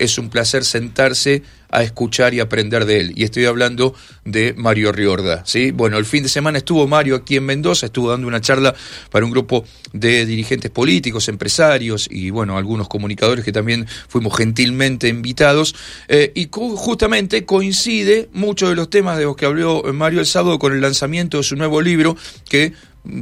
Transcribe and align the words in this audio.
es 0.00 0.18
un 0.18 0.30
placer 0.30 0.64
sentarse 0.64 1.42
a 1.70 1.82
escuchar 1.82 2.34
y 2.34 2.40
aprender 2.40 2.84
de 2.84 3.00
él. 3.00 3.12
Y 3.14 3.24
estoy 3.24 3.44
hablando 3.44 3.94
de 4.24 4.54
Mario 4.56 4.92
Riorda. 4.92 5.44
¿sí? 5.46 5.70
Bueno, 5.70 5.98
el 5.98 6.04
fin 6.04 6.22
de 6.22 6.28
semana 6.28 6.58
estuvo 6.58 6.86
Mario 6.88 7.16
aquí 7.16 7.36
en 7.36 7.46
Mendoza, 7.46 7.86
estuvo 7.86 8.10
dando 8.10 8.26
una 8.26 8.40
charla 8.40 8.74
para 9.10 9.24
un 9.24 9.30
grupo 9.30 9.64
de 9.92 10.26
dirigentes 10.26 10.70
políticos, 10.70 11.28
empresarios 11.28 12.08
y 12.10 12.30
bueno, 12.30 12.58
algunos 12.58 12.88
comunicadores 12.88 13.44
que 13.44 13.52
también 13.52 13.86
fuimos 14.08 14.36
gentilmente 14.36 15.08
invitados. 15.08 15.74
Eh, 16.08 16.32
y 16.34 16.48
justamente 16.50 17.44
coincide 17.44 18.28
muchos 18.32 18.70
de 18.70 18.74
los 18.74 18.90
temas 18.90 19.18
de 19.18 19.24
los 19.24 19.36
que 19.36 19.46
habló 19.46 19.82
Mario 19.92 20.20
el 20.20 20.26
sábado 20.26 20.58
con 20.58 20.72
el 20.72 20.80
lanzamiento 20.80 21.36
de 21.38 21.44
su 21.44 21.56
nuevo 21.56 21.80
libro 21.80 22.16
que 22.48 22.72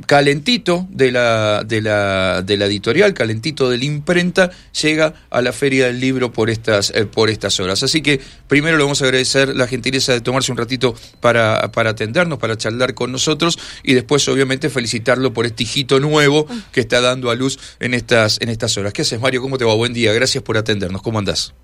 calentito 0.07 0.87
de 0.91 1.13
la, 1.13 1.63
de 1.65 1.81
la, 1.81 2.43
de 2.43 2.57
la 2.57 2.67
editorial, 2.67 3.15
calentito 3.15 3.71
de 3.71 3.79
la 3.79 3.85
imprenta, 3.85 4.51
llega 4.81 5.15
a 5.31 5.41
la 5.41 5.53
Feria 5.53 5.87
del 5.87 6.01
Libro 6.01 6.33
por 6.33 6.51
estas, 6.51 6.91
eh, 6.91 7.07
por 7.07 7.31
estas 7.31 7.61
horas. 7.61 7.83
Así 7.83 8.03
que 8.03 8.21
primero 8.49 8.77
le 8.77 8.83
vamos 8.83 9.01
a 9.03 9.05
agradecer 9.05 9.55
la 9.55 9.67
gentileza 9.67 10.13
de 10.13 10.21
tomarse 10.21 10.51
un 10.51 10.59
ratito 10.59 10.95
para, 11.21 11.71
para 11.73 11.91
atendernos, 11.91 12.39
para 12.39 12.57
charlar 12.57 12.95
con 12.95 13.13
nosotros 13.13 13.59
y 13.83 13.95
después 13.95 14.29
obviamente 14.29 14.69
felicitarlo 14.69 15.33
por 15.33 15.47
este 15.47 15.63
hijito 15.63 16.01
nuevo 16.01 16.47
que 16.73 16.81
está 16.81 17.01
dando 17.01 17.31
a 17.31 17.35
luz 17.35 17.77
en 17.81 17.95
estas, 17.95 18.41
en 18.41 18.49
estas 18.49 18.77
horas. 18.77 18.93
¿Qué 18.93 19.03
haces 19.03 19.21
Mario? 19.21 19.41
¿Cómo 19.41 19.59
te 19.59 19.65
va? 19.65 19.75
Buen 19.75 19.93
día, 19.93 20.13
gracias 20.13 20.43
por 20.43 20.57
atendernos. 20.57 21.03
¿Cómo 21.03 21.19
andás? 21.19 21.55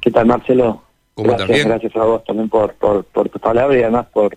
¿Qué 0.00 0.10
tal 0.10 0.26
Marcelo? 0.26 0.82
¿Cómo 1.14 1.36
gracias, 1.36 1.66
gracias 1.66 1.96
a 1.96 2.04
vos 2.04 2.24
también 2.24 2.48
por, 2.48 2.74
por, 2.74 3.04
por 3.04 3.28
tu 3.28 3.38
palabra 3.38 3.78
y 3.78 3.82
además 3.82 4.06
por 4.12 4.36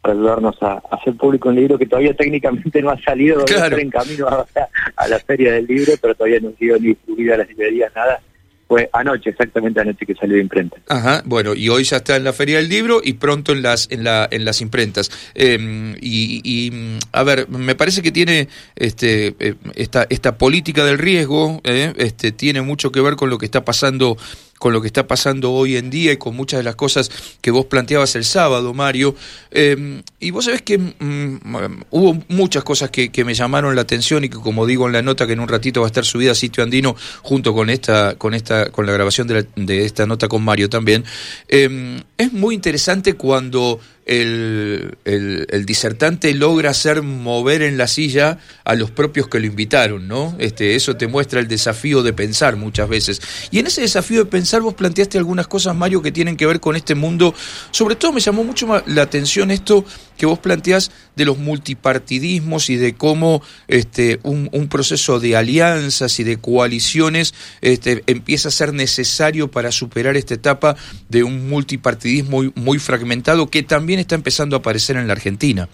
para 0.00 0.14
ayudarnos 0.14 0.56
a, 0.62 0.82
hacer 0.90 1.14
público 1.14 1.48
un 1.48 1.56
libro 1.56 1.78
que 1.78 1.86
todavía 1.86 2.14
técnicamente 2.14 2.80
no 2.82 2.90
ha 2.90 3.00
salido, 3.02 3.44
claro. 3.44 3.78
en 3.78 3.90
camino 3.90 4.28
a, 4.28 5.08
la 5.08 5.18
feria 5.20 5.52
del 5.52 5.66
libro, 5.66 5.92
pero 6.00 6.14
todavía 6.14 6.40
no 6.40 6.48
ha 6.50 6.58
sido 6.58 6.78
ni 6.78 6.88
distribuida 6.88 7.34
a 7.34 7.38
las 7.38 7.48
librerías, 7.48 7.92
nada. 7.94 8.20
Fue 8.66 8.88
anoche, 8.92 9.30
exactamente 9.30 9.80
anoche 9.80 10.06
que 10.06 10.14
salió 10.14 10.36
de 10.36 10.42
imprenta. 10.42 10.76
Ajá, 10.88 11.22
bueno, 11.26 11.54
y 11.54 11.68
hoy 11.68 11.82
ya 11.82 11.96
está 11.96 12.14
en 12.14 12.22
la 12.22 12.32
Feria 12.32 12.58
del 12.58 12.68
Libro 12.68 13.00
y 13.02 13.14
pronto 13.14 13.50
en 13.50 13.62
las 13.62 13.90
en 13.90 14.04
la 14.04 14.28
en 14.30 14.44
las 14.44 14.60
imprentas. 14.60 15.10
Em, 15.34 15.96
y, 16.00 16.70
a 17.10 17.24
ver, 17.24 17.48
me 17.48 17.74
parece 17.74 18.00
que 18.00 18.12
tiene 18.12 18.46
este 18.76 19.34
eh, 19.40 19.56
esta 19.74 20.06
esta 20.08 20.38
política 20.38 20.84
del 20.84 20.98
riesgo, 20.98 21.60
eh, 21.64 21.92
este 21.96 22.30
tiene 22.30 22.62
mucho 22.62 22.92
que 22.92 23.00
ver 23.00 23.16
con 23.16 23.28
lo 23.28 23.38
que 23.38 23.46
está 23.46 23.64
pasando 23.64 24.16
con 24.60 24.74
lo 24.74 24.82
que 24.82 24.88
está 24.88 25.06
pasando 25.06 25.52
hoy 25.52 25.78
en 25.78 25.88
día 25.88 26.12
y 26.12 26.18
con 26.18 26.36
muchas 26.36 26.58
de 26.58 26.64
las 26.64 26.76
cosas 26.76 27.10
que 27.40 27.50
vos 27.50 27.64
planteabas 27.64 28.14
el 28.14 28.26
sábado, 28.26 28.74
Mario. 28.74 29.16
Em, 29.50 30.02
y 30.20 30.30
vos 30.32 30.44
sabés 30.44 30.60
que 30.60 30.76
mm, 30.76 31.84
hubo 31.88 32.22
muchas 32.28 32.62
cosas 32.62 32.90
que, 32.90 33.10
me 33.24 33.32
llamaron 33.32 33.74
la 33.74 33.80
atención 33.80 34.22
y 34.22 34.28
que, 34.28 34.36
como 34.36 34.66
digo 34.66 34.86
en 34.86 34.92
la 34.92 35.00
nota, 35.00 35.26
que 35.26 35.32
en 35.32 35.40
un 35.40 35.48
ratito 35.48 35.80
va 35.80 35.86
a 35.86 35.88
estar 35.88 36.04
subida 36.04 36.32
a 36.32 36.34
sitio 36.34 36.62
andino 36.62 36.94
junto 37.22 37.54
con 37.54 37.70
esta, 37.70 38.16
con 38.16 38.34
esta, 38.34 38.70
con 38.70 38.84
la 38.84 38.92
grabación 38.92 39.26
de, 39.26 39.46
de 39.56 39.86
esta 39.86 40.04
nota 40.04 40.28
con 40.28 40.42
Mario 40.42 40.68
también. 40.68 41.06
Em, 41.48 42.02
es 42.20 42.32
muy 42.32 42.54
interesante 42.54 43.14
cuando 43.14 43.80
el, 44.04 44.98
el, 45.04 45.64
disertante 45.66 46.34
logra 46.34 46.70
hacer 46.70 47.02
mover 47.02 47.62
en 47.62 47.78
la 47.78 47.86
silla 47.86 48.38
a 48.64 48.74
los 48.74 48.90
propios 48.90 49.28
que 49.28 49.38
lo 49.38 49.46
invitaron, 49.46 50.08
¿no? 50.08 50.34
Este, 50.38 50.74
eso 50.74 50.96
te 50.96 51.06
muestra 51.06 51.38
el 51.38 51.46
desafío 51.46 52.02
de 52.02 52.12
pensar 52.12 52.56
muchas 52.56 52.88
veces. 52.88 53.22
Y 53.50 53.60
en 53.60 53.68
ese 53.68 53.82
desafío 53.82 54.24
de 54.24 54.30
pensar 54.30 54.62
vos 54.62 54.74
planteaste 54.74 55.16
algunas 55.16 55.46
cosas, 55.46 55.76
Mario, 55.76 56.02
que 56.02 56.12
tienen 56.12 56.36
que 56.36 56.46
ver 56.46 56.60
con 56.60 56.76
este 56.76 56.94
mundo. 56.94 57.34
Sobre 57.70 57.94
todo 57.94 58.12
me 58.12 58.20
llamó 58.20 58.42
mucho 58.42 58.82
la 58.86 59.02
atención 59.02 59.50
esto 59.50 59.84
que 60.20 60.26
vos 60.26 60.38
planteás 60.38 60.92
de 61.16 61.24
los 61.24 61.38
multipartidismos 61.38 62.68
y 62.68 62.76
de 62.76 62.94
cómo 62.94 63.40
este, 63.68 64.20
un, 64.22 64.50
un 64.52 64.68
proceso 64.68 65.18
de 65.18 65.34
alianzas 65.34 66.20
y 66.20 66.24
de 66.24 66.36
coaliciones 66.36 67.32
este, 67.62 68.02
empieza 68.06 68.48
a 68.48 68.52
ser 68.52 68.74
necesario 68.74 69.48
para 69.48 69.72
superar 69.72 70.18
esta 70.18 70.34
etapa 70.34 70.76
de 71.08 71.24
un 71.24 71.48
multipartidismo 71.48 72.42
muy, 72.54 72.78
fragmentado 72.78 73.46
que 73.46 73.62
también 73.62 73.98
está 73.98 74.14
empezando 74.14 74.56
a 74.56 74.58
aparecer 74.58 74.96
en 74.96 75.06
la 75.06 75.14
Argentina. 75.14 75.68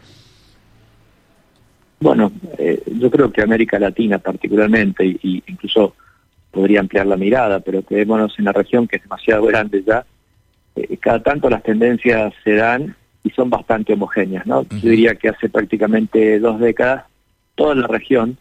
Bueno, 1.99 2.31
eh, 2.59 2.83
yo 3.01 3.11
creo 3.11 3.33
que 3.33 3.43
América 3.43 3.81
Latina 3.81 4.19
particularmente, 4.19 5.05
y, 5.05 5.43
incluso 5.49 5.97
podría 6.53 6.79
ampliar 6.79 7.07
la 7.07 7.17
mirada, 7.17 7.59
pero 7.59 7.83
quedémonos 7.83 8.39
en 8.39 8.45
la 8.45 8.53
región 8.53 8.87
que 8.87 8.97
es 8.97 9.03
demasiado 9.03 9.45
grande 9.45 9.83
ya, 9.85 10.07
eh, 10.77 10.97
cada 10.99 11.21
tanto 11.21 11.51
las 11.51 11.65
tendencias 11.65 12.33
se 12.45 12.55
dan 12.55 12.95
y 13.27 13.31
son 13.31 13.51
bastante 13.51 13.95
homogéneas, 13.95 14.47
¿no? 14.47 14.63
Yo 14.63 14.91
diría 14.91 15.17
que 15.17 15.29
hace 15.29 15.49
prácticamente 15.49 16.39
dos 16.39 16.61
décadas 16.61 17.05
toda 17.57 17.75
la 17.75 17.89
región 17.89 18.39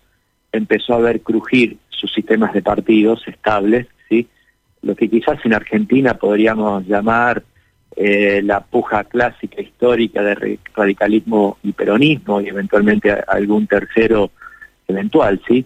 empezó 0.51 0.94
a 0.94 1.00
ver 1.00 1.22
crujir 1.22 1.78
sus 1.90 2.13
sistemas 2.13 2.53
de 2.53 2.62
partidos 2.62 3.28
estables, 3.28 3.88
¿sí? 4.07 4.28
Lo 4.84 4.96
que 4.96 5.09
quizás 5.09 5.44
en 5.44 5.56
Argentina 5.56 6.13
podríamos 6.13 6.85
llamar 6.85 7.41
eh, 7.96 8.41
la 8.44 8.59
puja 8.59 9.06
clásica 9.06 9.59
histórica 9.59 10.22
de 10.22 10.59
radicalismo 10.75 11.57
y 11.63 11.72
peronismo 11.72 12.41
y 12.41 12.50
eventualmente 12.50 13.12
algún 13.12 13.66
tercero 13.66 14.29
eventual, 14.88 15.41
¿sí? 15.47 15.66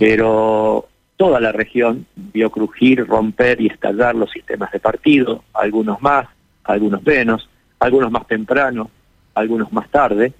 Pero 0.00 0.88
toda 1.16 1.38
la 1.40 1.52
región 1.52 2.06
vio 2.16 2.50
crujir, 2.50 3.06
romper 3.06 3.60
y 3.60 3.68
estallar 3.68 4.16
los 4.16 4.30
sistemas 4.30 4.72
de 4.72 4.80
partido, 4.80 5.44
algunos 5.54 6.02
más, 6.02 6.26
algunos 6.64 7.04
menos, 7.04 7.48
algunos 7.78 8.10
más 8.10 8.26
temprano, 8.26 8.90
algunos 9.34 9.72
más 9.72 9.88
tarde. 9.90 10.32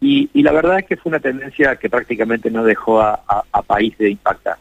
Y, 0.00 0.42
la 0.42 0.52
verdad 0.52 0.80
es 0.80 0.86
que 0.86 0.96
fue 0.96 1.10
una 1.10 1.20
tendencia 1.20 1.76
que 1.76 1.88
prácticamente 1.88 2.50
no 2.50 2.64
dejó 2.64 3.00
a, 3.00 3.22
país 3.66 3.96
de 3.98 4.10
impactar. 4.10 4.56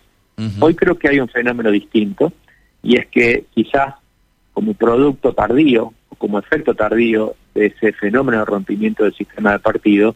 Hoy 0.59 0.75
creo 0.75 0.97
que 0.97 1.09
hay 1.09 1.19
un 1.19 1.28
fenómeno 1.28 1.69
distinto 1.69 2.31
y 2.81 2.97
es 2.97 3.07
que 3.07 3.45
quizás 3.53 3.94
como 4.53 4.73
producto 4.73 5.34
tardío, 5.34 5.94
o 6.09 6.16
como 6.16 6.40
efecto 6.40 6.73
tardío 6.73 7.35
de 7.53 7.67
ese 7.67 7.94
fenómeno 7.94 8.40
de 8.40 8.45
rompimiento 8.45 9.03
del 9.03 9.13
sistema 9.13 9.51
de 9.53 9.59
partido, 9.59 10.16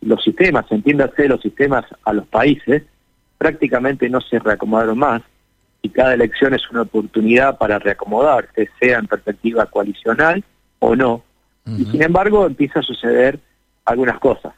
los 0.00 0.22
sistemas, 0.22 0.66
entiéndase 0.70 1.28
los 1.28 1.40
sistemas 1.40 1.84
a 2.04 2.12
los 2.12 2.26
países, 2.26 2.82
prácticamente 3.36 4.08
no 4.08 4.20
se 4.20 4.38
reacomodaron 4.38 4.98
más 4.98 5.22
y 5.82 5.90
cada 5.90 6.14
elección 6.14 6.54
es 6.54 6.68
una 6.70 6.82
oportunidad 6.82 7.56
para 7.58 7.78
reacomodarse, 7.78 8.68
sea 8.80 8.98
en 8.98 9.06
perspectiva 9.06 9.66
coalicional 9.66 10.42
o 10.78 10.96
no. 10.96 11.22
Y 11.66 11.84
sin 11.84 12.02
embargo 12.02 12.46
empieza 12.46 12.80
a 12.80 12.82
suceder 12.82 13.38
algunas 13.84 14.18
cosas, 14.18 14.54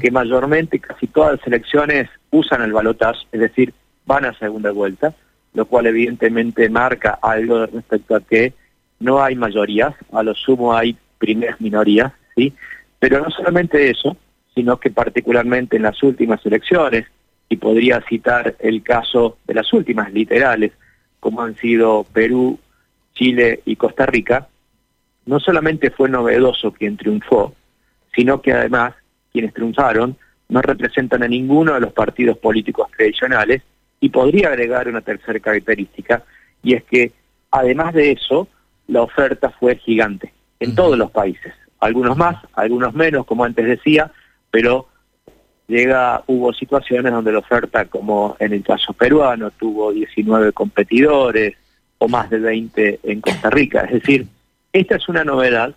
que 0.00 0.10
mayormente 0.10 0.78
casi 0.78 1.06
todas 1.06 1.38
las 1.38 1.46
elecciones 1.46 2.10
usan 2.30 2.60
el 2.62 2.72
balotaje, 2.72 3.26
es 3.32 3.40
decir, 3.40 3.72
van 4.04 4.26
a 4.26 4.38
segunda 4.38 4.70
vuelta, 4.70 5.14
lo 5.54 5.64
cual 5.64 5.86
evidentemente 5.86 6.68
marca 6.68 7.18
algo 7.22 7.66
respecto 7.66 8.14
a 8.16 8.20
que 8.20 8.52
no 9.00 9.22
hay 9.22 9.34
mayorías, 9.34 9.94
a 10.12 10.22
lo 10.22 10.34
sumo 10.34 10.74
hay 10.74 10.96
primeras 11.18 11.60
minorías, 11.60 12.12
¿sí? 12.36 12.52
Pero 12.98 13.20
no 13.20 13.30
solamente 13.30 13.90
eso, 13.90 14.16
sino 14.54 14.78
que 14.78 14.90
particularmente 14.90 15.76
en 15.76 15.82
las 15.82 16.02
últimas 16.02 16.44
elecciones, 16.44 17.06
y 17.48 17.56
podría 17.56 18.00
citar 18.08 18.56
el 18.60 18.82
caso 18.82 19.36
de 19.46 19.54
las 19.54 19.72
últimas 19.72 20.12
literales, 20.12 20.72
como 21.20 21.42
han 21.42 21.54
sido 21.56 22.06
Perú, 22.12 22.58
Chile 23.14 23.60
y 23.66 23.76
Costa 23.76 24.06
Rica, 24.06 24.48
no 25.26 25.40
solamente 25.40 25.90
fue 25.90 26.08
novedoso 26.08 26.72
quien 26.72 26.96
triunfó, 26.96 27.54
sino 28.14 28.42
que 28.42 28.52
además 28.52 28.94
quienes 29.32 29.54
triunfaron 29.54 30.16
no 30.48 30.60
representan 30.60 31.22
a 31.22 31.28
ninguno 31.28 31.74
de 31.74 31.80
los 31.80 31.92
partidos 31.92 32.36
políticos 32.38 32.88
tradicionales, 32.96 33.62
y 34.00 34.08
podría 34.08 34.48
agregar 34.48 34.88
una 34.88 35.00
tercera 35.00 35.38
característica, 35.38 36.24
y 36.62 36.74
es 36.74 36.82
que 36.84 37.12
además 37.50 37.94
de 37.94 38.10
eso, 38.10 38.48
la 38.88 39.02
oferta 39.02 39.50
fue 39.50 39.76
gigante 39.76 40.32
en 40.58 40.74
todos 40.74 40.98
los 40.98 41.10
países, 41.10 41.54
algunos 41.78 42.16
más, 42.16 42.36
algunos 42.54 42.94
menos, 42.94 43.24
como 43.24 43.44
antes 43.44 43.64
decía, 43.64 44.10
pero 44.50 44.88
llega 45.68 46.22
hubo 46.26 46.52
situaciones 46.52 47.12
donde 47.12 47.32
la 47.32 47.38
oferta, 47.38 47.84
como 47.86 48.36
en 48.38 48.52
el 48.52 48.62
caso 48.62 48.92
peruano, 48.92 49.50
tuvo 49.52 49.92
19 49.92 50.52
competidores 50.52 51.54
o 51.98 52.08
más 52.08 52.28
de 52.28 52.40
20 52.40 53.00
en 53.04 53.20
Costa 53.20 53.50
Rica. 53.50 53.82
Es 53.82 53.92
decir, 53.92 54.26
esta 54.72 54.96
es 54.96 55.08
una 55.08 55.24
novedad 55.24 55.74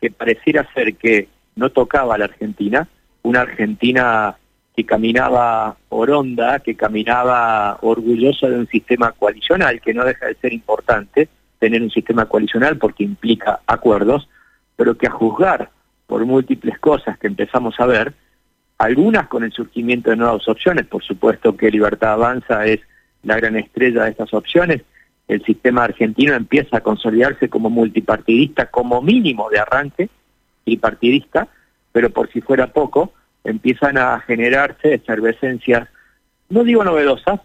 que 0.00 0.10
pareciera 0.10 0.68
ser 0.74 0.96
que 0.96 1.28
no 1.56 1.70
tocaba 1.70 2.14
a 2.14 2.18
la 2.18 2.26
Argentina, 2.26 2.88
una 3.22 3.40
Argentina 3.40 4.36
que 4.76 4.84
caminaba 4.84 5.76
oronda, 5.88 6.58
que 6.58 6.74
caminaba 6.74 7.78
orgullosa 7.80 8.48
de 8.48 8.58
un 8.58 8.66
sistema 8.66 9.12
coalicional, 9.12 9.80
que 9.80 9.94
no 9.94 10.04
deja 10.04 10.26
de 10.26 10.34
ser 10.34 10.52
importante 10.52 11.28
tener 11.58 11.80
un 11.80 11.90
sistema 11.90 12.26
coalicional 12.26 12.76
porque 12.76 13.04
implica 13.04 13.60
acuerdos, 13.66 14.28
pero 14.76 14.98
que 14.98 15.06
a 15.06 15.10
juzgar 15.10 15.70
por 16.06 16.24
múltiples 16.26 16.78
cosas 16.78 17.18
que 17.18 17.28
empezamos 17.28 17.78
a 17.78 17.86
ver, 17.86 18.12
algunas 18.76 19.28
con 19.28 19.44
el 19.44 19.52
surgimiento 19.52 20.10
de 20.10 20.16
nuevas 20.16 20.46
opciones, 20.48 20.86
por 20.86 21.02
supuesto 21.02 21.56
que 21.56 21.70
Libertad 21.70 22.14
Avanza 22.14 22.66
es 22.66 22.80
la 23.22 23.36
gran 23.36 23.56
estrella 23.56 24.02
de 24.04 24.10
estas 24.10 24.34
opciones, 24.34 24.82
el 25.28 25.44
sistema 25.44 25.84
argentino 25.84 26.34
empieza 26.34 26.78
a 26.78 26.80
consolidarse 26.82 27.48
como 27.48 27.70
multipartidista, 27.70 28.66
como 28.66 29.00
mínimo 29.00 29.48
de 29.50 29.58
arranque, 29.58 30.08
y 30.64 30.78
partidista, 30.78 31.48
pero 31.92 32.10
por 32.10 32.30
si 32.32 32.40
fuera 32.40 32.72
poco, 32.72 33.12
empiezan 33.44 33.98
a 33.98 34.20
generarse 34.20 34.94
efervescencias, 34.94 35.88
no 36.48 36.64
digo 36.64 36.82
novedosas, 36.84 37.40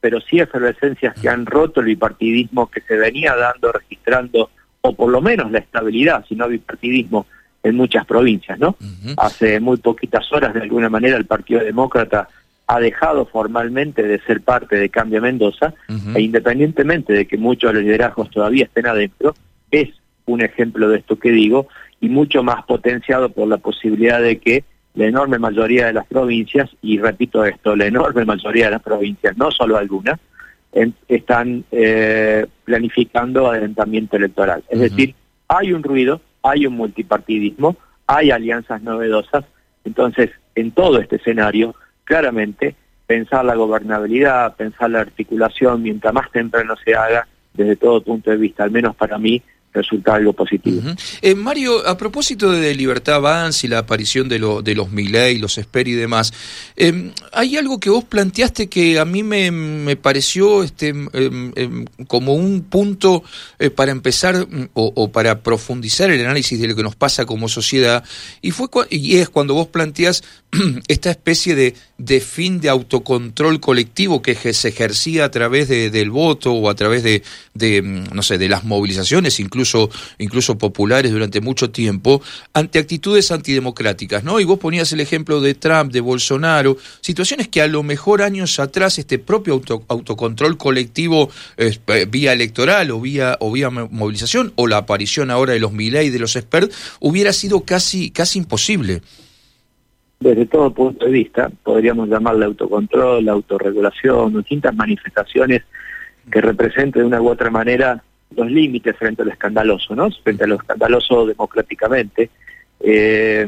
pero 0.00 0.20
sí 0.20 0.40
efervescencias 0.40 1.14
que 1.20 1.28
han 1.28 1.44
roto 1.44 1.80
el 1.80 1.86
bipartidismo 1.86 2.70
que 2.70 2.80
se 2.80 2.96
venía 2.96 3.36
dando, 3.36 3.72
registrando, 3.72 4.50
o 4.80 4.94
por 4.94 5.10
lo 5.10 5.20
menos 5.20 5.50
la 5.50 5.58
estabilidad, 5.58 6.24
si 6.26 6.34
no 6.34 6.48
bipartidismo, 6.48 7.26
en 7.62 7.76
muchas 7.76 8.06
provincias, 8.06 8.58
¿no? 8.58 8.76
Hace 9.18 9.60
muy 9.60 9.76
poquitas 9.76 10.32
horas, 10.32 10.54
de 10.54 10.62
alguna 10.62 10.88
manera, 10.88 11.18
el 11.18 11.26
Partido 11.26 11.62
Demócrata 11.62 12.26
ha 12.72 12.78
dejado 12.78 13.26
formalmente 13.26 14.04
de 14.04 14.20
ser 14.20 14.42
parte 14.42 14.76
de 14.76 14.90
Cambio 14.90 15.20
Mendoza, 15.20 15.74
e 16.14 16.20
independientemente 16.20 17.12
de 17.12 17.26
que 17.26 17.36
muchos 17.36 17.70
de 17.70 17.74
los 17.74 17.82
liderazgos 17.82 18.30
todavía 18.30 18.66
estén 18.66 18.86
adentro, 18.86 19.34
es 19.72 19.88
un 20.26 20.40
ejemplo 20.40 20.88
de 20.88 20.98
esto 20.98 21.18
que 21.18 21.32
digo, 21.32 21.66
y 22.00 22.08
mucho 22.08 22.44
más 22.44 22.62
potenciado 22.62 23.28
por 23.30 23.48
la 23.48 23.56
posibilidad 23.56 24.22
de 24.22 24.38
que 24.38 24.62
la 24.94 25.06
enorme 25.06 25.40
mayoría 25.40 25.86
de 25.86 25.94
las 25.94 26.06
provincias, 26.06 26.70
y 26.80 27.00
repito 27.00 27.44
esto, 27.44 27.74
la 27.74 27.86
enorme 27.86 28.24
mayoría 28.24 28.66
de 28.66 28.70
las 28.70 28.82
provincias, 28.82 29.36
no 29.36 29.50
solo 29.50 29.76
algunas, 29.76 30.20
están 31.08 31.64
eh, 31.72 32.46
planificando 32.64 33.50
adelantamiento 33.50 34.16
electoral. 34.16 34.62
Es 34.68 34.78
decir, 34.78 35.16
hay 35.48 35.72
un 35.72 35.82
ruido, 35.82 36.20
hay 36.44 36.66
un 36.66 36.74
multipartidismo, 36.74 37.76
hay 38.06 38.30
alianzas 38.30 38.80
novedosas, 38.82 39.44
entonces 39.84 40.30
en 40.54 40.70
todo 40.70 41.00
este 41.00 41.16
escenario, 41.16 41.74
claramente, 42.10 42.74
pensar 43.06 43.44
la 43.44 43.54
gobernabilidad, 43.54 44.56
pensar 44.56 44.90
la 44.90 44.98
articulación, 44.98 45.80
mientras 45.80 46.12
más 46.12 46.28
temprano 46.32 46.74
se 46.84 46.96
haga, 46.96 47.28
desde 47.54 47.76
todo 47.76 48.02
punto 48.02 48.32
de 48.32 48.36
vista, 48.36 48.64
al 48.64 48.72
menos 48.72 48.96
para 48.96 49.16
mí, 49.16 49.40
resulta 49.72 50.14
algo 50.14 50.32
positivo. 50.32 50.82
Eh, 51.22 51.34
Mario, 51.34 51.86
a 51.86 51.96
propósito 51.96 52.50
de 52.50 52.74
Libertad 52.74 53.16
Avance 53.16 53.66
y 53.66 53.70
la 53.70 53.78
aparición 53.78 54.28
de, 54.28 54.38
lo, 54.38 54.62
de 54.62 54.74
los 54.74 54.90
Milei, 54.90 55.38
los 55.38 55.58
Esper 55.58 55.86
y 55.86 55.92
demás, 55.92 56.32
em, 56.76 57.12
hay 57.32 57.56
algo 57.56 57.78
que 57.78 57.88
vos 57.88 58.04
planteaste 58.04 58.68
que 58.68 58.98
a 58.98 59.04
mí 59.04 59.22
me, 59.22 59.50
me 59.50 59.96
pareció 59.96 60.64
este, 60.64 60.88
em, 60.88 61.52
em, 61.54 61.84
como 62.08 62.34
un 62.34 62.62
punto 62.62 63.22
eh, 63.58 63.70
para 63.70 63.92
empezar 63.92 64.46
mm, 64.48 64.70
o, 64.74 65.12
para 65.12 65.42
profundizar 65.42 66.10
el 66.10 66.20
análisis 66.24 66.60
de 66.60 66.66
lo 66.66 66.74
que 66.74 66.82
nos 66.82 66.96
pasa 66.96 67.24
como 67.24 67.48
sociedad, 67.48 68.04
y, 68.42 68.50
fue, 68.50 68.68
y 68.90 69.18
es 69.18 69.28
cuando 69.28 69.54
vos 69.54 69.68
planteás 69.68 70.24
esta 70.88 71.10
especie 71.10 71.54
de, 71.54 71.74
de, 71.98 72.20
fin 72.20 72.60
de 72.60 72.68
autocontrol 72.68 73.60
colectivo 73.60 74.20
que 74.20 74.34
se 74.34 74.68
ejercía 74.68 75.26
a 75.26 75.30
través 75.30 75.68
de, 75.68 75.90
del 75.90 76.10
voto 76.10 76.52
o 76.52 76.68
a 76.68 76.74
través 76.74 77.04
de, 77.04 77.22
de, 77.54 77.82
mm, 77.82 78.04
no 78.12 78.22
sé, 78.22 78.36
de 78.36 78.48
las 78.48 78.64
movilizaciones, 78.64 79.38
incluso, 79.38 79.59
incluso 80.18 80.58
populares 80.58 81.12
durante 81.12 81.40
mucho 81.40 81.70
tiempo, 81.70 82.22
ante 82.52 82.78
actitudes 82.78 83.30
antidemocráticas, 83.30 84.24
¿no? 84.24 84.40
Y 84.40 84.44
vos 84.44 84.58
ponías 84.58 84.92
el 84.92 85.00
ejemplo 85.00 85.40
de 85.40 85.54
Trump, 85.54 85.92
de 85.92 86.00
Bolsonaro, 86.00 86.76
situaciones 87.00 87.48
que 87.48 87.62
a 87.62 87.66
lo 87.66 87.82
mejor 87.82 88.22
años 88.22 88.58
atrás 88.58 88.98
este 88.98 89.18
propio 89.18 89.60
autocontrol 89.88 90.56
colectivo 90.56 91.30
eh, 91.56 91.78
vía 92.08 92.32
electoral 92.32 92.90
o 92.90 93.00
vía, 93.00 93.36
o 93.40 93.52
vía 93.52 93.70
movilización, 93.70 94.52
o 94.56 94.66
la 94.66 94.78
aparición 94.78 95.30
ahora 95.30 95.52
de 95.52 95.60
los 95.60 95.72
Milley 95.72 96.08
y 96.08 96.10
de 96.10 96.18
los 96.18 96.36
experts, 96.36 96.96
hubiera 97.00 97.32
sido 97.32 97.60
casi, 97.60 98.10
casi 98.10 98.38
imposible 98.38 99.02
desde 100.20 100.44
todo 100.44 100.70
punto 100.70 101.06
de 101.06 101.12
vista, 101.12 101.50
podríamos 101.62 102.10
llamarle 102.10 102.44
autocontrol, 102.44 103.26
autorregulación, 103.26 104.34
distintas 104.34 104.74
manifestaciones 104.74 105.62
que 106.30 106.42
representen 106.42 107.02
de 107.02 107.08
una 107.08 107.22
u 107.22 107.30
otra 107.30 107.50
manera 107.50 108.04
los 108.36 108.50
límites 108.50 108.96
frente 108.96 109.22
a 109.22 109.24
lo 109.24 109.32
escandaloso, 109.32 109.94
¿no? 109.94 110.10
Frente 110.10 110.44
a 110.44 110.46
lo 110.46 110.56
escandaloso 110.56 111.26
democráticamente. 111.26 112.30
Eh, 112.80 113.46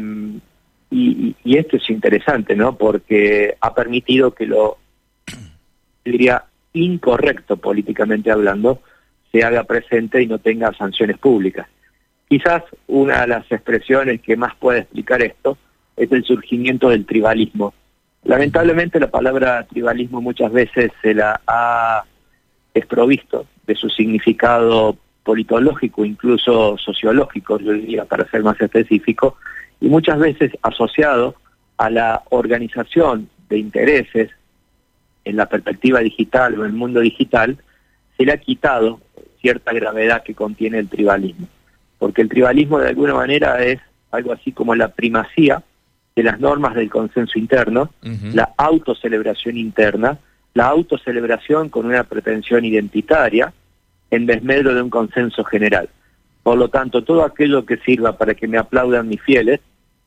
y, 0.91 1.35
esto 1.45 1.77
es 1.77 1.89
interesante, 1.91 2.55
¿no? 2.55 2.77
Porque 2.77 3.57
ha 3.61 3.75
permitido 3.75 4.33
que 4.33 4.47
lo, 4.47 4.79
diría, 6.05 6.45
incorrecto 6.75 7.57
políticamente 7.57 8.31
hablando, 8.31 8.83
se 9.31 9.43
haga 9.43 9.65
presente 9.65 10.23
y 10.23 10.27
no 10.27 10.39
tenga 10.39 10.73
sanciones 10.75 11.19
públicas. 11.19 11.67
Quizás 12.29 12.63
una 12.87 13.23
de 13.23 13.27
las 13.29 13.51
expresiones 13.51 14.21
que 14.21 14.37
más 14.37 14.55
puede 14.57 14.81
explicar 14.81 15.23
esto 15.23 15.57
es 15.97 16.11
el 16.13 16.25
surgimiento 16.25 16.91
del 16.91 17.07
tribalismo. 17.07 17.75
Lamentablemente 18.25 19.01
la 19.01 19.11
palabra 19.11 19.67
tribalismo 19.67 20.21
muchas 20.21 20.53
veces 20.53 20.93
se 21.01 21.15
la 21.15 21.41
ha 21.47 22.05
desprovisto 22.75 23.47
de 23.67 23.75
su 23.75 23.89
significado 23.89 24.97
politológico, 25.23 26.05
incluso 26.05 26.77
sociológico, 26.79 27.59
yo 27.59 27.73
diría, 27.73 28.05
para 28.05 28.29
ser 28.29 28.43
más 28.43 28.61
específico, 28.61 29.37
y 29.81 29.89
muchas 29.89 30.19
veces 30.19 30.53
asociado 30.63 31.37
a 31.77 31.91
la 31.91 32.23
organización 32.31 33.29
de 33.49 33.59
intereses 33.59 34.31
en 35.25 35.37
la 35.37 35.47
perspectiva 35.47 36.01
digital 36.01 36.59
o 36.59 36.65
en 36.65 36.71
el 36.71 36.77
mundo 36.77 37.01
digital, 37.01 37.59
se 38.17 38.25
le 38.25 38.33
ha 38.33 38.39
quitado 38.39 39.01
cierta 39.41 39.73
gravedad 39.73 40.23
que 40.23 40.35
contiene 40.35 40.79
el 40.79 40.89
tribalismo. 40.89 41.49
Porque 41.99 42.23
el 42.23 42.29
tribalismo 42.29 42.79
de 42.79 42.89
alguna 42.89 43.15
manera 43.15 43.63
es 43.63 43.81
algo 44.11 44.33
así 44.33 44.53
como 44.53 44.75
la 44.75 44.89
primacía 44.89 45.63
de 46.15 46.23
las 46.23 46.41
normas 46.41 46.75
del 46.75 46.91
consenso 46.91 47.39
interno, 47.39 47.91
la 48.35 48.53
autocelebración 48.57 49.57
interna, 49.57 50.19
la 50.55 50.67
autocelebración 50.67 51.69
con 51.69 51.87
una 51.87 52.05
pretensión 52.05 52.65
identitaria 52.65 53.53
en 54.11 54.27
desmedro 54.27 54.75
de 54.75 54.83
un 54.83 54.91
consenso 54.91 55.45
general. 55.45 55.89
Por 56.43 56.59
lo 56.59 56.69
tanto, 56.69 57.03
todo 57.03 57.25
aquello 57.25 57.65
que 57.65 57.79
sirva 57.79 58.17
para 58.17 58.35
que 58.35 58.49
me 58.49 58.59
aplaudan 58.59 59.09
mis 59.09 59.23
fieles, 59.23 59.61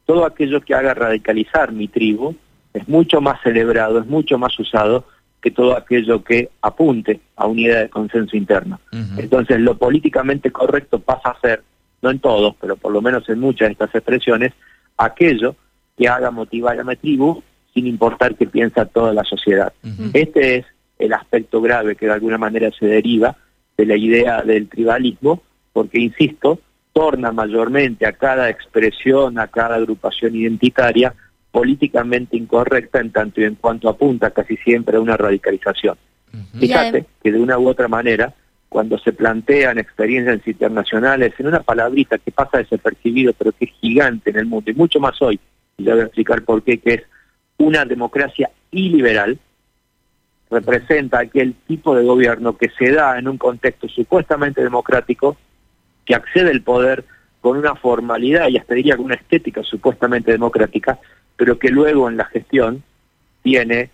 todo 0.05 0.25
aquello 0.25 0.61
que 0.61 0.75
haga 0.75 0.93
radicalizar 0.93 1.71
mi 1.71 1.87
tribu, 1.87 2.35
es 2.73 2.87
mucho 2.87 3.21
más 3.21 3.41
celebrado, 3.41 3.99
es 3.99 4.05
mucho 4.05 4.37
más 4.37 4.57
usado 4.59 5.05
que 5.41 5.49
todo 5.51 5.77
aquello 5.77 6.23
que 6.23 6.49
apunte 6.61 7.21
a 7.35 7.47
una 7.47 7.61
idea 7.61 7.79
de 7.81 7.89
consenso 7.89 8.35
interno. 8.35 8.79
Entonces, 9.17 9.59
lo 9.59 9.77
políticamente 9.77 10.51
correcto 10.51 10.99
pasa 10.99 11.29
a 11.29 11.39
ser, 11.39 11.63
no 12.01 12.11
en 12.11 12.19
todos, 12.19 12.55
pero 12.59 12.75
por 12.75 12.91
lo 12.91 13.01
menos 13.01 13.27
en 13.29 13.39
muchas 13.39 13.67
de 13.67 13.73
estas 13.73 13.95
expresiones, 13.95 14.53
aquello 14.97 15.55
que 15.97 16.07
haga 16.07 16.31
motivar 16.31 16.79
a 16.79 16.83
mi 16.83 16.95
tribu 16.95 17.41
sin 17.75 17.87
importar 17.87 18.35
qué 18.35 18.47
piensa 18.47 18.85
toda 18.85 19.13
la 19.13 19.25
sociedad. 19.25 19.73
Este 20.13 20.57
es 20.57 20.65
el 20.97 21.13
aspecto 21.13 21.61
grave 21.61 21.97
que 21.97 22.05
de 22.05 22.13
alguna 22.13 22.37
manera 22.37 22.71
se 22.71 22.85
deriva 22.87 23.35
de 23.77 23.85
la 23.85 23.97
idea 23.97 24.41
del 24.41 24.69
tribalismo, 24.69 25.43
porque, 25.73 25.99
insisto, 25.99 26.59
torna 26.93 27.33
mayormente 27.33 28.05
a 28.07 28.13
cada 28.13 28.49
expresión, 28.49 29.37
a 29.37 29.47
cada 29.47 29.75
agrupación 29.75 30.33
identitaria, 30.35 31.13
políticamente 31.51 32.37
incorrecta 32.37 33.01
en 33.01 33.11
tanto 33.11 33.41
y 33.41 33.43
en 33.43 33.55
cuanto 33.55 33.89
apunta 33.89 34.31
casi 34.31 34.55
siempre 34.55 34.95
a 34.95 35.01
una 35.01 35.17
radicalización. 35.17 35.97
Fíjate 36.57 37.05
que 37.21 37.31
de 37.33 37.39
una 37.39 37.59
u 37.59 37.67
otra 37.67 37.89
manera, 37.89 38.33
cuando 38.69 38.97
se 38.97 39.11
plantean 39.11 39.77
experiencias 39.77 40.47
internacionales 40.47 41.33
en 41.37 41.47
una 41.47 41.61
palabrita 41.61 42.17
que 42.17 42.31
pasa 42.31 42.57
desapercibido 42.57 43.33
pero 43.33 43.51
que 43.51 43.65
es 43.65 43.71
gigante 43.81 44.29
en 44.29 44.37
el 44.37 44.45
mundo, 44.45 44.71
y 44.71 44.73
mucho 44.73 45.01
más 45.01 45.21
hoy, 45.21 45.39
y 45.77 45.83
ya 45.83 45.93
voy 45.93 46.03
a 46.03 46.05
explicar 46.05 46.43
por 46.43 46.63
qué, 46.63 46.77
que 46.77 46.93
es 46.93 47.03
una 47.57 47.85
democracia 47.85 48.49
iliberal, 48.71 49.39
representa 50.49 51.19
aquel 51.19 51.55
tipo 51.67 51.95
de 51.95 52.03
gobierno 52.03 52.57
que 52.57 52.69
se 52.69 52.91
da 52.91 53.17
en 53.17 53.27
un 53.27 53.37
contexto 53.37 53.87
supuestamente 53.87 54.61
democrático, 54.61 55.37
que 56.05 56.15
accede 56.15 56.51
al 56.51 56.61
poder 56.61 57.05
con 57.41 57.57
una 57.57 57.75
formalidad 57.75 58.49
y 58.49 58.57
hasta 58.57 58.73
diría 58.73 58.95
con 58.95 59.05
una 59.05 59.15
estética 59.15 59.63
supuestamente 59.63 60.31
democrática, 60.31 60.99
pero 61.35 61.57
que 61.57 61.69
luego 61.69 62.09
en 62.09 62.17
la 62.17 62.25
gestión 62.25 62.83
tiene 63.43 63.89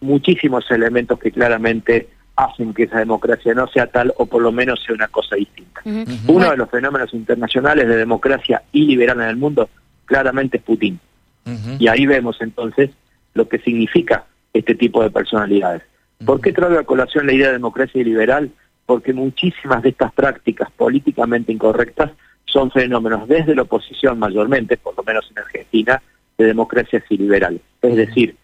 muchísimos 0.00 0.70
elementos 0.70 1.18
que 1.18 1.30
claramente 1.30 2.08
hacen 2.36 2.74
que 2.74 2.84
esa 2.84 2.98
democracia 2.98 3.54
no 3.54 3.66
sea 3.68 3.86
tal 3.86 4.12
o 4.18 4.26
por 4.26 4.42
lo 4.42 4.52
menos 4.52 4.82
sea 4.84 4.94
una 4.94 5.08
cosa 5.08 5.36
distinta. 5.36 5.80
Uno 6.26 6.50
de 6.50 6.56
los 6.56 6.68
fenómenos 6.68 7.12
internacionales 7.14 7.88
de 7.88 7.96
democracia 7.96 8.62
iliberal 8.72 9.20
en 9.22 9.28
el 9.28 9.36
mundo 9.36 9.70
claramente 10.04 10.58
es 10.58 10.62
Putin. 10.62 11.00
Y 11.78 11.88
ahí 11.88 12.06
vemos 12.06 12.36
entonces 12.40 12.90
lo 13.34 13.48
que 13.48 13.58
significa 13.58 14.24
este 14.52 14.74
tipo 14.74 15.02
de 15.02 15.10
personalidades. 15.10 15.82
¿Por 16.24 16.40
qué 16.40 16.52
traigo 16.52 16.78
a 16.78 16.84
colación 16.84 17.26
la 17.26 17.34
idea 17.34 17.48
de 17.48 17.54
democracia 17.54 18.02
liberal? 18.02 18.50
Porque 18.86 19.12
muchísimas 19.12 19.82
de 19.82 19.90
estas 19.90 20.12
prácticas 20.12 20.70
políticamente 20.72 21.52
incorrectas 21.52 22.10
son 22.46 22.70
fenómenos 22.70 23.28
desde 23.28 23.54
la 23.54 23.62
oposición 23.62 24.18
mayormente, 24.18 24.76
por 24.76 24.96
lo 24.96 25.02
menos 25.02 25.30
en 25.30 25.38
Argentina, 25.38 26.02
de 26.38 26.46
democracias 26.46 27.04
iliberales. 27.10 27.60
Es 27.82 27.96
decir, 27.96 28.36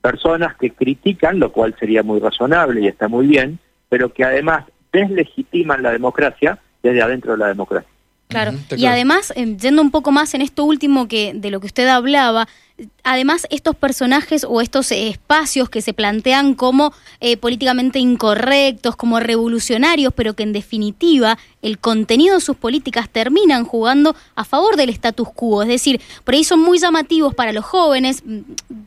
personas 0.00 0.56
que 0.56 0.70
critican, 0.70 1.38
lo 1.38 1.52
cual 1.52 1.74
sería 1.78 2.02
muy 2.02 2.20
razonable 2.20 2.80
y 2.80 2.88
está 2.88 3.08
muy 3.08 3.26
bien, 3.26 3.58
pero 3.88 4.12
que 4.12 4.24
además 4.24 4.64
deslegitiman 4.92 5.82
la 5.82 5.92
democracia 5.92 6.58
desde 6.82 7.02
adentro 7.02 7.32
de 7.32 7.38
la 7.38 7.48
democracia. 7.48 7.91
Claro, 8.32 8.58
y 8.76 8.86
además, 8.86 9.32
eh, 9.36 9.56
yendo 9.60 9.82
un 9.82 9.90
poco 9.90 10.10
más 10.10 10.34
en 10.34 10.42
esto 10.42 10.64
último 10.64 11.06
que 11.08 11.32
de 11.34 11.50
lo 11.50 11.60
que 11.60 11.66
usted 11.66 11.86
hablaba, 11.86 12.48
además 13.04 13.46
estos 13.50 13.76
personajes 13.76 14.44
o 14.48 14.60
estos 14.60 14.90
espacios 14.92 15.68
que 15.68 15.82
se 15.82 15.92
plantean 15.92 16.54
como 16.54 16.92
eh, 17.20 17.36
políticamente 17.36 17.98
incorrectos, 17.98 18.96
como 18.96 19.20
revolucionarios, 19.20 20.12
pero 20.14 20.34
que 20.34 20.42
en 20.42 20.52
definitiva 20.52 21.38
el 21.60 21.78
contenido 21.78 22.36
de 22.36 22.40
sus 22.40 22.56
políticas 22.56 23.08
terminan 23.08 23.64
jugando 23.64 24.16
a 24.34 24.44
favor 24.44 24.76
del 24.76 24.90
status 24.90 25.28
quo. 25.34 25.62
Es 25.62 25.68
decir, 25.68 26.00
por 26.24 26.34
ahí 26.34 26.44
son 26.44 26.60
muy 26.60 26.78
llamativos 26.78 27.34
para 27.34 27.52
los 27.52 27.64
jóvenes. 27.64 28.22
Mm, 28.24 28.40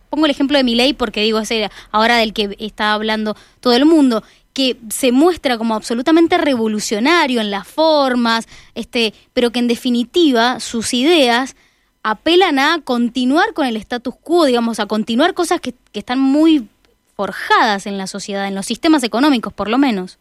pongo 0.10 0.26
el 0.26 0.32
ejemplo 0.32 0.58
de 0.58 0.64
mi 0.64 0.76
ley 0.76 0.94
porque 0.94 1.22
digo, 1.22 1.40
es 1.40 1.50
ahora 1.92 2.18
del 2.18 2.34
que 2.34 2.56
está 2.60 2.94
hablando 2.94 3.36
todo 3.60 3.74
el 3.74 3.86
mundo 3.86 4.24
que 4.56 4.78
se 4.90 5.12
muestra 5.12 5.58
como 5.58 5.76
absolutamente 5.76 6.38
revolucionario 6.38 7.42
en 7.42 7.52
las 7.52 7.68
formas, 7.68 8.48
este, 8.74 9.14
pero 9.34 9.52
que 9.52 9.60
en 9.60 9.68
definitiva 9.68 10.62
sus 10.62 10.94
ideas 10.94 11.58
apelan 12.04 12.58
a 12.58 12.80
continuar 12.82 13.54
con 13.54 13.68
el 13.68 13.76
status 13.76 14.16
quo, 14.16 14.46
digamos, 14.46 14.80
a 14.80 14.86
continuar 14.86 15.34
cosas 15.34 15.60
que, 15.60 15.74
que 15.92 16.00
están 16.00 16.20
muy 16.20 16.70
forjadas 17.18 17.86
en 17.86 17.98
la 17.98 18.08
sociedad, 18.08 18.48
en 18.48 18.56
los 18.56 18.66
sistemas 18.66 19.04
económicos 19.04 19.52
por 19.52 19.70
lo 19.70 19.78
menos. 19.78 20.18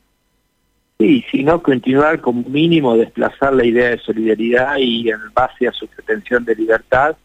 Sí, 0.98 1.24
sino 1.30 1.62
continuar 1.62 2.20
como 2.20 2.42
mínimo 2.48 2.96
desplazar 2.96 3.54
la 3.54 3.64
idea 3.64 3.90
de 3.90 3.98
solidaridad 3.98 4.78
y 4.78 5.10
en 5.10 5.32
base 5.32 5.68
a 5.68 5.72
su 5.72 5.86
pretensión 5.86 6.44
de 6.44 6.56
libertad 6.56 7.16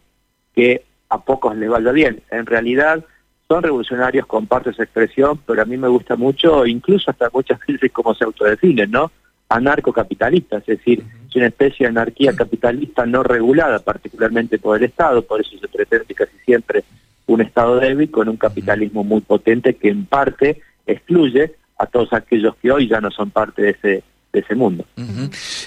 que 0.54 0.84
a 1.08 1.20
pocos 1.20 1.56
les 1.56 1.68
vaya 1.68 1.90
bien. 1.90 2.22
En 2.30 2.46
realidad 2.46 3.04
son 3.50 3.64
revolucionarios, 3.64 4.26
comparto 4.26 4.70
esa 4.70 4.84
expresión, 4.84 5.40
pero 5.44 5.60
a 5.60 5.64
mí 5.64 5.76
me 5.76 5.88
gusta 5.88 6.14
mucho, 6.14 6.64
incluso 6.66 7.10
hasta 7.10 7.28
muchas 7.32 7.58
veces 7.66 7.90
como 7.90 8.14
se 8.14 8.22
autodefinen, 8.24 8.92
¿no? 8.92 9.10
anarcocapitalistas, 9.48 10.60
es 10.68 10.78
decir, 10.78 11.04
es 11.28 11.34
una 11.34 11.48
especie 11.48 11.84
de 11.84 11.90
anarquía 11.90 12.32
capitalista 12.36 13.04
no 13.04 13.24
regulada, 13.24 13.80
particularmente 13.80 14.60
por 14.60 14.76
el 14.76 14.84
Estado, 14.84 15.22
por 15.22 15.40
eso 15.40 15.58
se 15.58 15.66
pretende 15.66 16.14
casi 16.14 16.38
siempre 16.44 16.84
un 17.26 17.40
Estado 17.40 17.80
débil 17.80 18.08
con 18.12 18.28
un 18.28 18.36
capitalismo 18.36 19.02
muy 19.02 19.20
potente 19.20 19.74
que 19.74 19.88
en 19.88 20.06
parte 20.06 20.62
excluye 20.86 21.56
a 21.76 21.86
todos 21.86 22.12
aquellos 22.12 22.54
que 22.62 22.70
hoy 22.70 22.88
ya 22.88 23.00
no 23.00 23.10
son 23.10 23.30
parte 23.30 23.62
de 23.62 23.70
ese 23.70 24.04
de 24.32 24.38
ese 24.38 24.54
mundo. 24.54 24.84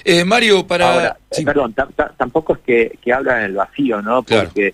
eh, 0.06 0.24
Mario, 0.24 0.66
para... 0.66 0.90
Ahora, 0.90 1.18
perdón, 1.44 1.74
tampoco 2.16 2.54
es 2.54 2.60
que, 2.60 2.98
que 3.02 3.12
habla 3.12 3.40
en 3.40 3.44
el 3.44 3.52
vacío, 3.52 4.00
¿no? 4.00 4.22
Porque 4.22 4.72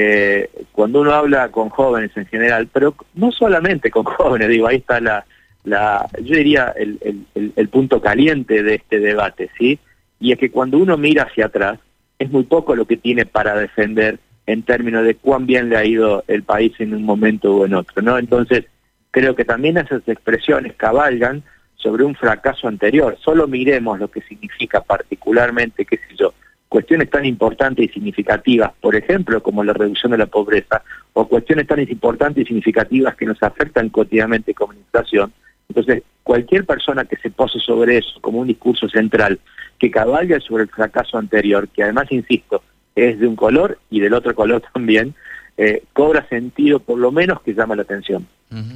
eh, 0.00 0.48
cuando 0.70 1.00
uno 1.00 1.10
habla 1.10 1.48
con 1.48 1.70
jóvenes 1.70 2.12
en 2.16 2.24
general, 2.26 2.68
pero 2.72 2.94
no 3.14 3.32
solamente 3.32 3.90
con 3.90 4.04
jóvenes, 4.04 4.48
digo, 4.48 4.68
ahí 4.68 4.76
está 4.76 5.00
la, 5.00 5.26
la, 5.64 6.08
yo 6.22 6.36
diría, 6.36 6.72
el, 6.76 7.68
punto 7.68 8.00
caliente 8.00 8.62
de 8.62 8.76
este 8.76 9.00
debate, 9.00 9.50
¿sí? 9.58 9.80
Y 10.20 10.30
es 10.30 10.38
que 10.38 10.52
cuando 10.52 10.78
uno 10.78 10.96
mira 10.96 11.24
hacia 11.24 11.46
atrás, 11.46 11.80
es 12.16 12.30
muy 12.30 12.44
poco 12.44 12.76
lo 12.76 12.84
que 12.84 12.96
tiene 12.96 13.26
para 13.26 13.58
defender 13.58 14.20
en 14.46 14.62
términos 14.62 15.04
de 15.04 15.16
cuán 15.16 15.46
bien 15.46 15.68
le 15.68 15.76
ha 15.76 15.84
ido 15.84 16.22
el 16.28 16.44
país 16.44 16.74
en 16.78 16.94
un 16.94 17.02
momento 17.02 17.56
o 17.56 17.66
en 17.66 17.74
otro, 17.74 18.00
¿no? 18.00 18.18
Entonces, 18.18 18.66
creo 19.10 19.34
que 19.34 19.44
también 19.44 19.78
esas 19.78 20.06
expresiones 20.06 20.74
cabalgan 20.76 21.42
sobre 21.74 22.04
un 22.04 22.14
fracaso 22.14 22.68
anterior. 22.68 23.18
Solo 23.20 23.48
miremos 23.48 23.98
lo 23.98 24.08
que 24.08 24.20
significa 24.20 24.80
particularmente, 24.80 25.84
qué 25.84 25.96
sé 25.96 26.14
yo, 26.16 26.34
cuestiones 26.68 27.08
tan 27.10 27.24
importantes 27.24 27.88
y 27.88 27.92
significativas, 27.92 28.72
por 28.80 28.94
ejemplo, 28.94 29.42
como 29.42 29.64
la 29.64 29.72
reducción 29.72 30.12
de 30.12 30.18
la 30.18 30.26
pobreza, 30.26 30.82
o 31.14 31.26
cuestiones 31.26 31.66
tan 31.66 31.80
importantes 31.80 32.42
y 32.42 32.46
significativas 32.46 33.16
que 33.16 33.26
nos 33.26 33.42
afectan 33.42 33.88
cotidianamente 33.88 34.54
como 34.54 34.74
inflación, 34.74 35.32
entonces, 35.68 36.02
cualquier 36.22 36.64
persona 36.64 37.04
que 37.04 37.16
se 37.16 37.30
pose 37.30 37.58
sobre 37.60 37.98
eso 37.98 38.20
como 38.20 38.38
un 38.38 38.48
discurso 38.48 38.88
central, 38.88 39.38
que 39.78 39.90
cabalga 39.90 40.40
sobre 40.40 40.64
el 40.64 40.70
fracaso 40.70 41.18
anterior, 41.18 41.68
que 41.68 41.82
además, 41.82 42.10
insisto, 42.10 42.62
es 42.94 43.18
de 43.20 43.26
un 43.26 43.36
color 43.36 43.78
y 43.90 44.00
del 44.00 44.14
otro 44.14 44.34
color 44.34 44.62
también, 44.74 45.14
eh, 45.56 45.82
cobra 45.92 46.26
sentido 46.28 46.80
por 46.80 46.98
lo 46.98 47.12
menos 47.12 47.42
que 47.42 47.54
llama 47.54 47.76
la 47.76 47.82
atención. 47.82 48.26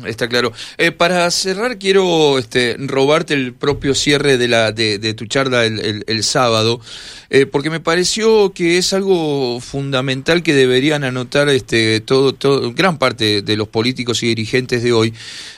Está 0.05 0.29
claro. 0.29 0.53
Eh, 0.77 0.93
para 0.93 1.31
cerrar, 1.31 1.79
quiero 1.79 2.39
este, 2.39 2.77
robarte 2.79 3.33
el 3.33 3.55
propio 3.55 3.95
cierre 3.95 4.37
de, 4.37 4.47
la, 4.47 4.71
de, 4.71 5.15
tu 5.15 5.25
charla 5.25 5.65
el, 5.65 6.25
sábado, 6.25 6.79
eh, 7.31 7.47
porque 7.47 7.71
me 7.71 7.81
pareció 7.81 8.53
que 8.53 8.77
es 8.77 8.93
algo 8.93 9.61
fundamental 9.61 10.43
que 10.43 10.53
deberían 10.53 11.05
anotar 11.05 11.49
este, 11.49 12.01
todo, 12.01 12.35
todo, 12.35 12.75
gran 12.75 12.99
parte 12.99 13.41
de 13.41 13.57
los 13.57 13.67
políticos 13.67 14.23
y 14.23 14.27
dirigentes 14.27 14.83
de 14.83 14.93
hoy. 14.93 15.15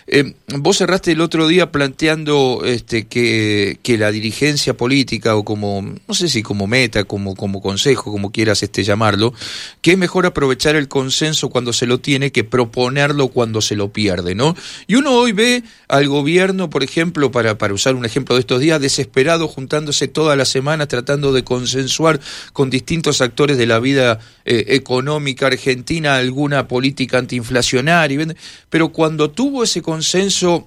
Eh, 0.07 0.35
vos 0.59 0.79
cerraste 0.79 1.13
el 1.13 1.21
otro 1.21 1.49
día 1.49 1.73
planteando 1.73 2.63
este, 2.65 3.07
que, 3.07 3.79
que, 3.83 3.99
la 3.99 4.13
dirigencia 4.13 4.77
política, 4.77 5.35
o 5.35 5.45
como, 5.45 5.83
no 5.83 6.15
sé 6.15 6.29
si 6.29 6.43
como 6.43 6.67
meta, 6.67 7.05
como, 7.05 7.35
como 7.35 7.61
consejo, 7.61 8.13
como 8.13 8.31
quieras 8.31 8.63
este, 8.63 8.85
llamarlo, 8.85 9.35
que 9.81 9.93
es 9.93 9.99
mejor 9.99 10.27
aprovechar 10.27 10.77
el 10.77 10.89
consenso 10.89 11.49
cuando 11.51 11.73
se 11.73 11.87
lo 11.87 11.99
tiene 11.99 12.33
que 12.33 12.45
proponerlo 12.45 13.29
cuando 13.29 13.61
se 13.61 13.77
lo 13.77 13.93
pide 13.93 14.05
¿no? 14.35 14.55
Y 14.87 14.97
uno 14.97 15.13
hoy 15.13 15.33
ve 15.33 15.63
al 15.89 16.09
gobierno, 16.09 16.69
por 16.69 16.83
ejemplo, 16.83 17.31
para, 17.31 17.57
para 17.57 17.75
usar 17.75 17.95
un 17.95 18.05
ejemplo 18.05 18.35
de 18.35 18.41
estos 18.41 18.61
días, 18.61 18.81
desesperado, 18.81 19.49
juntándose 19.49 20.09
toda 20.09 20.37
la 20.37 20.45
semana, 20.45 20.87
tratando 20.87 21.33
de 21.33 21.43
consensuar 21.43 22.21
con 22.53 22.71
distintos 22.71 23.21
actores 23.21 23.57
de 23.57 23.67
la 23.67 23.79
vida 23.79 24.19
eh, 24.45 24.65
económica 24.69 25.47
argentina 25.47 26.17
alguna 26.17 26.69
política 26.69 27.19
antiinflacionaria, 27.19 28.35
pero 28.69 28.91
cuando 28.91 29.31
tuvo 29.31 29.65
ese 29.65 29.81
consenso 29.81 29.94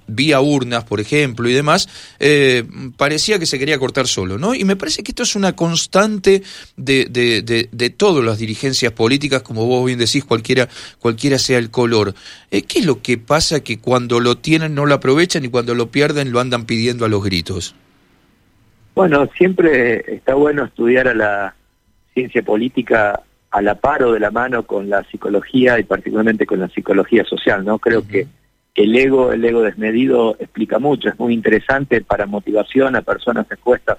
vía 0.08 0.42
urnas, 0.42 0.84
por 0.84 1.00
ejemplo, 1.00 1.50
y 1.50 1.54
demás, 1.54 1.90
eh, 2.20 2.64
parecía 2.98 3.40
que 3.40 3.46
se 3.46 3.60
quería 3.60 3.80
cortar 3.80 4.08
solo, 4.08 4.38
¿no? 4.38 4.54
Y 4.54 4.64
me 4.64 4.76
parece 4.76 5.04
que 5.04 5.12
esto 5.12 5.24
es 5.24 5.36
una 5.36 5.56
constante 5.56 6.44
de, 6.76 7.06
de, 7.06 7.70
de, 7.72 7.90
todas 7.90 8.24
las 8.24 8.38
dirigencias 8.38 8.92
políticas, 8.92 9.42
como 9.42 9.66
vos 9.66 9.86
bien 9.86 10.00
decís, 10.00 10.24
cualquiera, 10.24 10.68
cualquiera 11.00 11.40
sea 11.40 11.58
el 11.58 11.72
color. 11.72 12.14
Eh, 12.52 12.64
¿Qué 12.64 12.80
es 12.80 12.86
lo 12.86 13.02
que 13.02 13.18
pasa 13.18 13.62
que 13.62 13.80
cuando 13.80 14.20
lo 14.20 14.38
tienen 14.38 14.76
no 14.76 14.86
lo 14.86 14.96
aprovechan 14.96 15.46
y 15.46 15.50
cuando 15.50 15.74
lo 15.76 15.92
pierden 15.92 16.32
lo 16.32 16.40
andan 16.40 16.66
pidiendo 16.66 17.06
a 17.06 17.10
los 17.10 17.24
gritos? 17.24 17.76
Bueno, 18.96 19.30
siempre 19.38 20.16
está 20.16 20.34
bueno 20.34 20.66
estudiar 20.66 21.08
a 21.08 21.14
la 21.14 21.56
ciencia 22.14 22.42
política 22.42 23.22
a 23.52 23.62
la 23.62 23.76
par 23.76 24.04
o 24.04 24.12
de 24.12 24.20
la 24.20 24.32
mano 24.32 24.64
con 24.64 24.90
la 24.90 25.04
psicología 25.06 25.80
y 25.80 25.84
particularmente 25.84 26.46
con 26.46 26.60
la 26.60 26.68
psicología 26.70 27.24
social, 27.24 27.64
¿no? 27.64 27.80
Creo 27.80 28.06
que 28.08 28.28
el 28.78 28.96
ego, 28.96 29.34
el 29.34 29.44
ego 29.44 29.62
desmedido 29.62 30.38
explica 30.40 30.80
mucho, 30.80 31.10
es 31.10 31.20
muy 31.20 31.34
interesante 31.34 32.00
para 32.02 32.26
motivación 32.26 32.96
a 32.96 33.02
personas 33.02 33.46
expuestas 33.52 33.98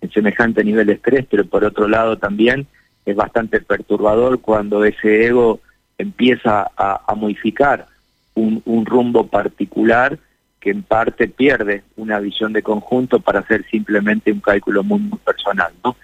en 0.00 0.10
semejante 0.10 0.64
nivel 0.64 0.86
de 0.86 0.94
estrés, 0.94 1.26
pero 1.30 1.44
por 1.44 1.64
otro 1.64 1.86
lado 1.86 2.16
también 2.16 2.66
es 3.04 3.14
bastante 3.14 3.60
perturbador 3.60 4.40
cuando 4.40 4.84
ese 4.84 5.26
ego 5.26 5.60
empieza 5.98 6.70
a 6.74 7.14
modificar 7.14 7.86
un, 8.34 8.86
rumbo 8.86 9.26
particular 9.26 10.18
que 10.58 10.70
en 10.70 10.82
parte 10.82 11.28
pierde 11.28 11.82
una 11.96 12.20
visión 12.20 12.52
de 12.52 12.62
conjunto 12.62 13.20
para 13.20 13.40
hacer 13.40 13.64
simplemente 13.70 14.32
un 14.32 14.40
cálculo 14.40 14.82
muy, 14.82 15.00
personal. 15.24 15.72
¿no? 15.84 15.96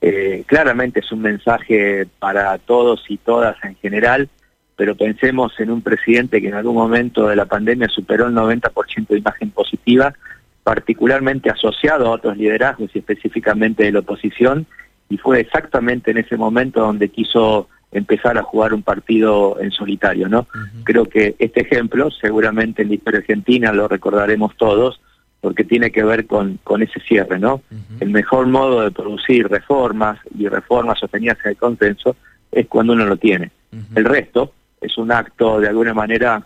Eh, 0.00 0.44
claramente 0.46 1.00
es 1.00 1.12
un 1.12 1.22
mensaje 1.22 2.06
para 2.18 2.56
todos 2.58 3.04
y 3.08 3.16
todas 3.16 3.56
en 3.64 3.76
general, 3.76 4.28
pero 4.76 4.96
pensemos 4.96 5.52
en 5.58 5.70
un 5.70 5.82
presidente 5.82 6.40
que 6.40 6.48
en 6.48 6.54
algún 6.54 6.74
momento 6.74 7.28
de 7.28 7.36
la 7.36 7.46
pandemia 7.46 7.88
superó 7.88 8.26
el 8.26 8.34
90% 8.34 9.08
de 9.08 9.18
imagen 9.18 9.50
positiva, 9.50 10.14
particularmente 10.62 11.50
asociado 11.50 12.06
a 12.06 12.10
otros 12.10 12.36
liderazgos 12.36 12.90
y 12.94 12.98
específicamente 12.98 13.84
de 13.84 13.92
la 13.92 14.00
oposición, 14.00 14.66
y 15.08 15.18
fue 15.18 15.40
exactamente 15.40 16.10
en 16.10 16.18
ese 16.18 16.36
momento 16.36 16.80
donde 16.80 17.10
quiso 17.10 17.68
empezar 17.90 18.38
a 18.38 18.42
jugar 18.42 18.72
un 18.72 18.82
partido 18.82 19.58
en 19.60 19.70
solitario, 19.70 20.28
¿no? 20.28 20.46
Creo 20.84 21.04
que 21.04 21.36
este 21.38 21.60
ejemplo, 21.60 22.10
seguramente 22.10 22.82
en 22.82 22.88
la 22.88 22.94
historia 22.94 23.20
argentina 23.20 23.72
lo 23.72 23.86
recordaremos 23.86 24.56
todos, 24.56 25.00
porque 25.42 25.64
tiene 25.64 25.90
que 25.90 26.02
ver 26.02 26.26
con, 26.26 26.58
con 26.64 26.82
ese 26.82 27.00
cierre, 27.00 27.38
¿no? 27.38 27.60
El 28.00 28.10
mejor 28.10 28.46
modo 28.46 28.82
de 28.82 28.90
producir 28.90 29.48
reformas 29.48 30.18
y 30.38 30.48
reformas 30.48 31.00
sostenidas 31.00 31.36
en 31.44 31.50
el 31.50 31.56
consenso 31.56 32.16
es 32.50 32.66
cuando 32.68 32.94
uno 32.94 33.04
lo 33.04 33.16
tiene. 33.16 33.50
El 33.94 34.04
resto 34.04 34.52
es 34.82 34.98
un 34.98 35.12
acto 35.12 35.60
de 35.60 35.68
alguna 35.68 35.94
manera 35.94 36.44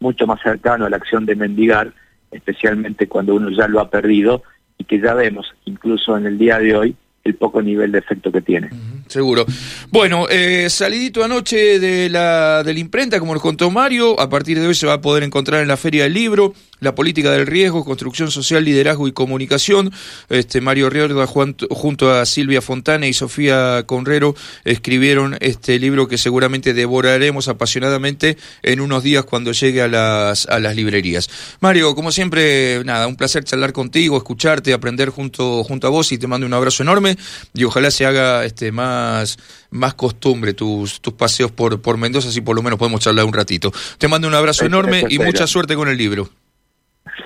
mucho 0.00 0.26
más 0.26 0.40
cercano 0.42 0.86
a 0.86 0.90
la 0.90 0.96
acción 0.96 1.26
de 1.26 1.36
mendigar, 1.36 1.92
especialmente 2.30 3.08
cuando 3.08 3.34
uno 3.34 3.50
ya 3.50 3.68
lo 3.68 3.80
ha 3.80 3.90
perdido 3.90 4.42
y 4.78 4.84
que 4.84 5.00
ya 5.00 5.14
vemos, 5.14 5.54
incluso 5.64 6.16
en 6.16 6.26
el 6.26 6.38
día 6.38 6.58
de 6.58 6.76
hoy, 6.76 6.96
el 7.24 7.34
poco 7.34 7.60
nivel 7.60 7.92
de 7.92 7.98
efecto 7.98 8.32
que 8.32 8.40
tiene. 8.40 8.70
Seguro. 9.08 9.46
Bueno, 9.90 10.26
eh, 10.28 10.68
salidito 10.70 11.24
anoche 11.24 11.78
de 11.78 12.08
la, 12.10 12.62
de 12.62 12.74
la 12.74 12.80
imprenta, 12.80 13.18
como 13.18 13.34
nos 13.34 13.42
contó 13.42 13.70
Mario, 13.70 14.18
a 14.20 14.28
partir 14.28 14.60
de 14.60 14.66
hoy 14.66 14.74
se 14.74 14.86
va 14.86 14.94
a 14.94 15.00
poder 15.00 15.22
encontrar 15.22 15.62
en 15.62 15.68
la 15.68 15.76
Feria 15.76 16.04
del 16.04 16.14
Libro, 16.14 16.54
la 16.80 16.94
política 16.94 17.32
del 17.32 17.46
riesgo, 17.46 17.84
construcción 17.84 18.30
social, 18.30 18.64
liderazgo 18.64 19.08
y 19.08 19.12
comunicación. 19.12 19.92
Este 20.28 20.60
Mario 20.60 20.90
Riorda 20.90 21.26
junto 21.26 22.12
a 22.12 22.24
Silvia 22.26 22.62
Fontana 22.62 23.06
y 23.06 23.12
Sofía 23.12 23.82
Conrero 23.86 24.34
escribieron 24.64 25.36
este 25.40 25.78
libro 25.78 26.08
que 26.08 26.18
seguramente 26.18 26.74
devoraremos 26.74 27.48
apasionadamente 27.48 28.36
en 28.62 28.80
unos 28.80 29.02
días 29.02 29.24
cuando 29.24 29.52
llegue 29.52 29.82
a 29.82 29.88
las, 29.88 30.46
a 30.46 30.60
las 30.60 30.76
librerías. 30.76 31.28
Mario, 31.60 31.94
como 31.94 32.12
siempre, 32.12 32.82
nada, 32.84 33.06
un 33.06 33.16
placer 33.16 33.44
charlar 33.44 33.72
contigo, 33.72 34.16
escucharte, 34.16 34.72
aprender 34.72 35.10
junto, 35.10 35.64
junto 35.64 35.86
a 35.86 35.90
vos 35.90 36.12
y 36.12 36.18
te 36.18 36.26
mando 36.26 36.46
un 36.46 36.54
abrazo 36.54 36.82
enorme 36.82 37.16
y 37.54 37.64
ojalá 37.64 37.90
se 37.90 38.06
haga 38.06 38.44
este 38.44 38.72
más 38.72 38.97
más, 38.98 39.38
más 39.70 39.94
costumbre 39.94 40.54
tus, 40.54 41.00
tus 41.00 41.14
paseos 41.14 41.50
por, 41.50 41.80
por 41.80 41.96
Mendoza, 41.96 42.30
si 42.30 42.40
por 42.40 42.56
lo 42.56 42.62
menos 42.62 42.78
podemos 42.78 43.00
charlar 43.00 43.24
un 43.24 43.32
ratito. 43.32 43.72
Te 43.98 44.08
mando 44.08 44.28
un 44.28 44.34
abrazo 44.34 44.64
enorme 44.64 45.04
y 45.08 45.18
mucha 45.18 45.46
suerte 45.46 45.74
con 45.74 45.88
el 45.88 45.96
libro. 45.96 46.28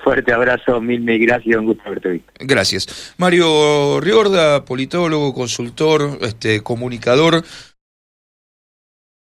Fuerte 0.03 0.33
abrazo, 0.33 0.81
mil, 0.81 1.01
mil 1.01 1.19
gracias, 1.19 1.57
un 1.57 1.65
gusto 1.65 1.83
verte 1.89 2.09
visto. 2.09 2.31
Gracias. 2.39 3.13
Mario 3.17 3.99
Riorda, 4.01 4.65
politólogo, 4.65 5.33
consultor, 5.33 6.17
este, 6.21 6.61
comunicador, 6.61 7.43